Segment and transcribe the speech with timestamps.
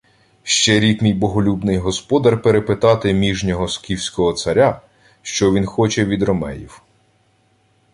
[0.43, 4.81] —Ще рік мій боголюбний господар перепитати міжнього скіфського царя,
[5.21, 6.81] що він хоче від ромеїв.